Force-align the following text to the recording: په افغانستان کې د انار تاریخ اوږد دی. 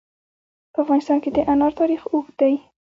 په 0.73 0.77
افغانستان 0.83 1.17
کې 1.23 1.29
د 1.33 1.37
انار 1.51 1.71
تاریخ 1.79 2.01
اوږد 2.13 2.33
دی. 2.41 2.53